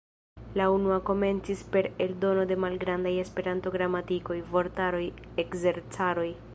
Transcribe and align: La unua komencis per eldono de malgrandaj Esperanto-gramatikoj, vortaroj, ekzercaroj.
La 0.59 0.65
unua 0.75 0.95
komencis 1.09 1.61
per 1.75 1.89
eldono 2.07 2.47
de 2.53 2.57
malgrandaj 2.65 3.13
Esperanto-gramatikoj, 3.27 4.43
vortaroj, 4.57 5.07
ekzercaroj. 5.47 6.31